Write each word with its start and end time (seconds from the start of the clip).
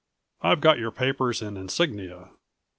I've 0.41 0.61
got 0.61 0.79
your 0.79 0.89
papers 0.89 1.43
and 1.43 1.59
insignia. 1.59 2.31